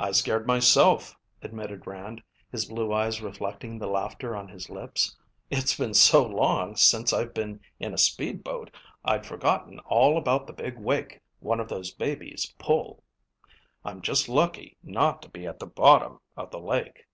[0.00, 5.16] "I scared myself," admitted Rand, his blue eyes reflecting the laughter on his lips.
[5.48, 10.52] "It's been so long since I've been in a speedboat I'd forgotten all about the
[10.54, 13.04] big wake one of those babies pull.
[13.84, 17.06] I'm just lucky not to be at the bottom of the lake."